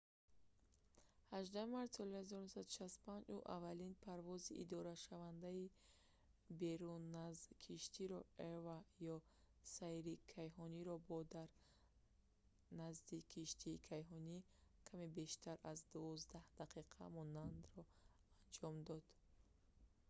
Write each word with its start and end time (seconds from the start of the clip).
18 1.37 1.65
марти 1.75 1.93
соли 1.97 2.13
1965 2.21 3.35
ӯ 3.35 3.37
аввалин 3.55 3.93
парвози 4.05 4.53
идорашавандаи 4.63 5.65
беруназкиштиро 6.59 8.19
eva 8.51 8.77
ё 9.13 9.17
сайри 9.75 10.15
кайҳониро 10.33 10.95
бо 11.07 11.17
дар 11.35 11.49
назди 12.79 13.17
киштии 13.33 13.83
кайҳонӣ 13.89 14.37
каме 14.87 15.07
бештар 15.19 15.55
аз 15.71 15.79
дувоздаҳ 15.91 16.43
дақиқа 16.59 17.03
монданро 17.15 17.83
анҷом 18.43 18.75
дод 18.87 19.05